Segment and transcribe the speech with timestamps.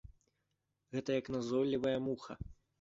[0.95, 2.43] Гэта як назойлівая муха.